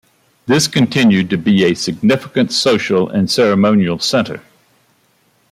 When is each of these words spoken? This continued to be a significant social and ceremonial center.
This 0.47 0.67
continued 0.67 1.29
to 1.29 1.37
be 1.37 1.63
a 1.63 1.75
significant 1.75 2.51
social 2.51 3.07
and 3.07 3.29
ceremonial 3.29 3.99
center. 3.99 4.41